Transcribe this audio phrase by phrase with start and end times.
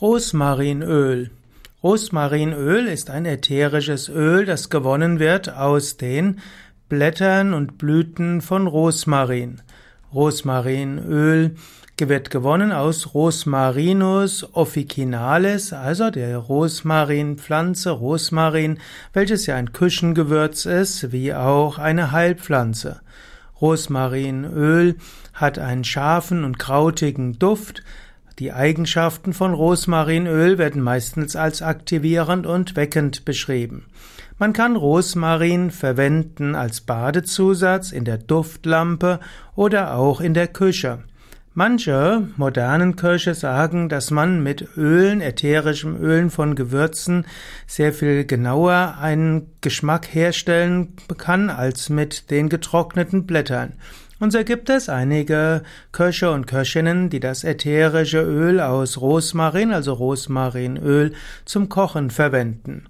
[0.00, 1.30] Rosmarinöl.
[1.80, 6.40] Rosmarinöl ist ein ätherisches Öl, das gewonnen wird aus den
[6.88, 9.62] Blättern und Blüten von Rosmarin.
[10.12, 11.54] Rosmarinöl
[11.96, 18.78] wird gewonnen aus Rosmarinus officinalis, also der Rosmarinpflanze, Rosmarin,
[19.12, 23.00] welches ja ein Küchengewürz ist, wie auch eine Heilpflanze.
[23.60, 24.96] Rosmarinöl
[25.34, 27.84] hat einen scharfen und krautigen Duft,
[28.38, 33.86] die Eigenschaften von Rosmarinöl werden meistens als aktivierend und weckend beschrieben.
[34.38, 39.20] Man kann Rosmarin verwenden als Badezusatz in der Duftlampe
[39.54, 41.04] oder auch in der Küche.
[41.56, 47.26] Manche modernen Köche sagen, dass man mit Ölen, ätherischen Ölen von Gewürzen
[47.68, 53.74] sehr viel genauer einen Geschmack herstellen kann als mit den getrockneten Blättern.
[54.20, 59.92] Und so gibt es einige Köche und Köchinnen, die das ätherische Öl aus Rosmarin, also
[59.92, 61.12] Rosmarinöl,
[61.44, 62.84] zum Kochen verwenden.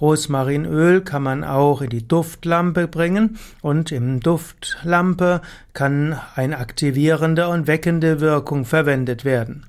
[0.00, 5.42] Rosmarinöl kann man auch in die Duftlampe bringen und im Duftlampe
[5.74, 9.64] kann eine aktivierende und weckende Wirkung verwendet werden.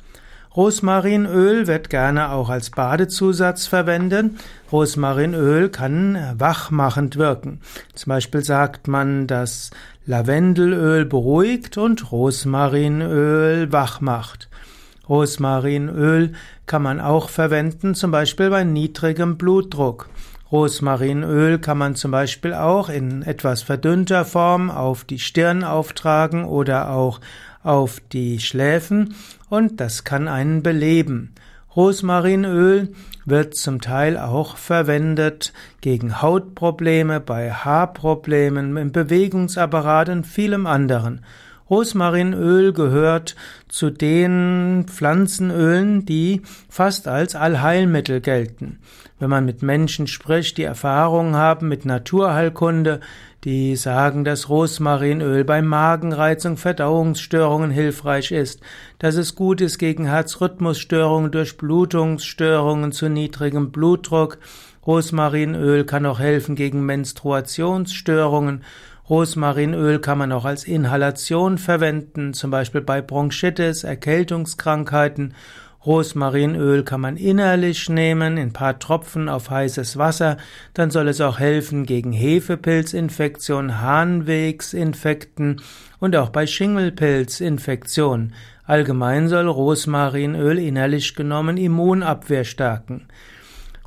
[0.56, 4.32] Rosmarinöl wird gerne auch als Badezusatz verwendet.
[4.70, 7.62] Rosmarinöl kann wachmachend wirken.
[7.96, 9.72] Zum Beispiel sagt man, dass
[10.06, 14.50] Lavendelöl beruhigt und Rosmarinöl wach macht.
[15.08, 16.34] Rosmarinöl
[16.66, 20.10] kann man auch verwenden, zum Beispiel bei niedrigem Blutdruck.
[20.52, 26.90] Rosmarinöl kann man zum Beispiel auch in etwas verdünnter Form auf die Stirn auftragen oder
[26.90, 27.22] auch
[27.64, 29.16] auf die Schläfen
[29.50, 31.34] und das kann einen beleben.
[31.76, 32.94] Rosmarinöl
[33.26, 41.22] wird zum Teil auch verwendet gegen Hautprobleme, bei Haarproblemen, im Bewegungsapparat und vielem anderen.
[41.72, 43.38] Rosmarinöl gehört
[43.70, 48.80] zu den Pflanzenölen, die fast als Allheilmittel gelten.
[49.20, 53.00] Wenn man mit Menschen spricht, die Erfahrung haben mit Naturheilkunde,
[53.46, 58.60] die sagen, dass Rosmarinöl bei Magenreizung, Verdauungsstörungen hilfreich ist,
[59.00, 64.40] dass es gut ist gegen Herzrhythmusstörungen, Durchblutungsstörungen zu niedrigem Blutdruck.
[64.86, 68.64] Rosmarinöl kann auch helfen gegen Menstruationsstörungen
[69.10, 75.34] Rosmarinöl kann man auch als Inhalation verwenden, zum Beispiel bei Bronchitis, Erkältungskrankheiten.
[75.86, 80.38] Rosmarinöl kann man innerlich nehmen, in paar Tropfen auf heißes Wasser,
[80.76, 85.62] dann soll es auch helfen gegen Hefepilzinfektion, Harnwegsinfekten
[86.00, 88.34] und auch bei Schingelpilzinfektion.
[88.64, 93.08] Allgemein soll Rosmarinöl innerlich genommen Immunabwehr stärken.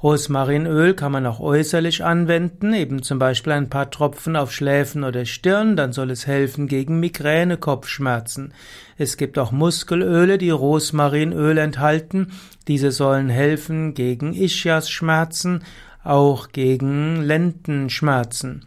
[0.04, 5.25] Rosmarinöl kann man auch äußerlich anwenden, eben zum Beispiel ein paar Tropfen auf Schläfen oder
[5.25, 8.53] Stirn, dann soll es helfen gegen Migräne, Kopfschmerzen.
[8.98, 12.32] Es gibt auch Muskelöle, die Rosmarinöl enthalten.
[12.69, 15.64] Diese sollen helfen gegen Ischiasschmerzen,
[16.03, 18.66] auch gegen Lendenschmerzen.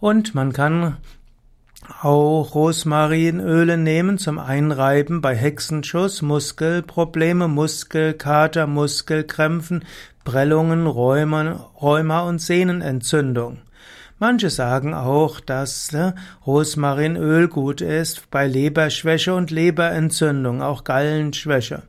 [0.00, 0.96] Und man kann
[2.00, 9.84] auch Rosmarinöle nehmen zum Einreiben bei Hexenschuss, Muskelprobleme, Muskelkater, Muskelkrämpfen,
[10.24, 13.58] Prellungen, Rheuma, Rheuma und Sehnenentzündung.
[14.18, 16.14] Manche sagen auch, dass ne,
[16.46, 21.82] Rosmarinöl gut ist bei Leberschwäche und Leberentzündung, auch Gallenschwäche.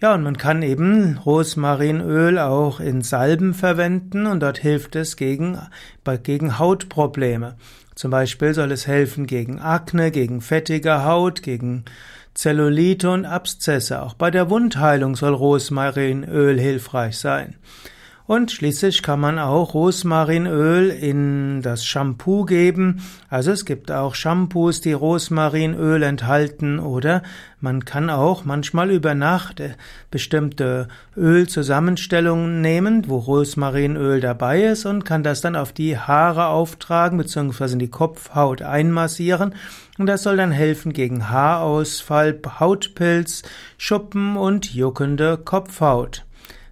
[0.00, 5.58] Ja, und man kann eben Rosmarinöl auch in Salben verwenden und dort hilft es gegen,
[6.22, 7.56] gegen Hautprobleme.
[7.94, 11.84] Zum Beispiel soll es helfen gegen Akne, gegen fettige Haut, gegen
[12.34, 14.02] Zellulite und Abszesse.
[14.02, 17.56] Auch bei der Wundheilung soll Rosmarinöl hilfreich sein.
[18.30, 23.02] Und schließlich kann man auch Rosmarinöl in das Shampoo geben.
[23.28, 27.24] Also es gibt auch Shampoos, die Rosmarinöl enthalten oder
[27.60, 29.60] man kann auch manchmal über Nacht
[30.12, 30.86] bestimmte
[31.16, 37.72] Ölzusammenstellungen nehmen, wo Rosmarinöl dabei ist und kann das dann auf die Haare auftragen bzw.
[37.72, 39.56] in die Kopfhaut einmassieren.
[39.98, 43.42] Und das soll dann helfen gegen Haarausfall, Hautpilz,
[43.76, 46.24] Schuppen und juckende Kopfhaut.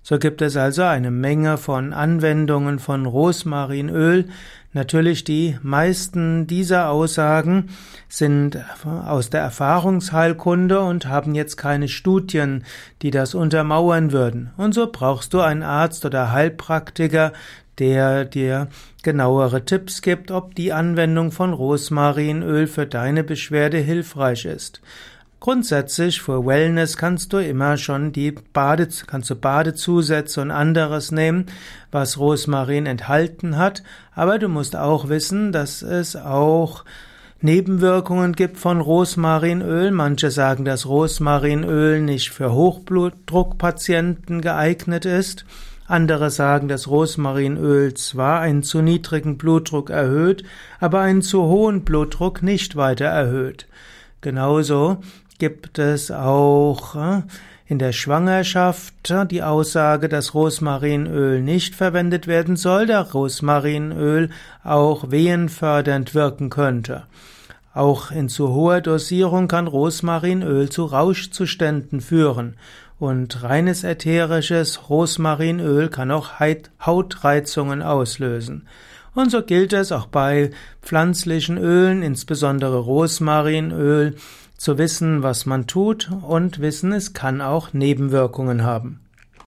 [0.08, 4.24] So gibt es also eine Menge von Anwendungen von Rosmarinöl.
[4.72, 7.68] Natürlich die meisten dieser Aussagen
[8.08, 12.64] sind aus der Erfahrungsheilkunde und haben jetzt keine Studien,
[13.02, 14.50] die das untermauern würden.
[14.56, 17.34] Und so brauchst du einen Arzt oder Heilpraktiker,
[17.78, 18.68] der dir
[19.02, 24.80] genauere Tipps gibt, ob die Anwendung von Rosmarinöl für deine Beschwerde hilfreich ist.
[25.40, 31.46] Grundsätzlich für Wellness kannst du immer schon die Bade, kannst du Badezusätze und anderes nehmen,
[31.92, 36.84] was Rosmarin enthalten hat, aber du musst auch wissen, dass es auch
[37.40, 39.92] Nebenwirkungen gibt von Rosmarinöl.
[39.92, 45.44] Manche sagen, dass Rosmarinöl nicht für Hochblutdruckpatienten geeignet ist.
[45.86, 50.42] Andere sagen, dass Rosmarinöl zwar einen zu niedrigen Blutdruck erhöht,
[50.80, 53.68] aber einen zu hohen Blutdruck nicht weiter erhöht.
[54.20, 54.98] Genauso
[55.38, 57.22] gibt es auch äh,
[57.66, 64.30] in der Schwangerschaft äh, die Aussage, dass Rosmarinöl nicht verwendet werden soll, da Rosmarinöl
[64.64, 67.04] auch wehenfördernd wirken könnte.
[67.74, 72.56] Auch in zu hoher Dosierung kann Rosmarinöl zu Rauschzuständen führen
[72.98, 76.40] und reines ätherisches Rosmarinöl kann auch
[76.84, 78.66] Hautreizungen auslösen.
[79.14, 80.50] Und so gilt es auch bei
[80.82, 84.16] pflanzlichen Ölen, insbesondere Rosmarinöl,
[84.58, 89.00] zu wissen, was man tut und wissen, es kann auch Nebenwirkungen haben.